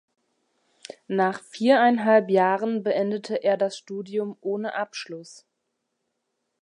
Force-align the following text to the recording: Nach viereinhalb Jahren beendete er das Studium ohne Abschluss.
Nach 1.07 1.41
viereinhalb 1.43 2.31
Jahren 2.31 2.81
beendete 2.81 3.35
er 3.43 3.55
das 3.55 3.77
Studium 3.77 4.35
ohne 4.41 4.73
Abschluss. 4.73 5.45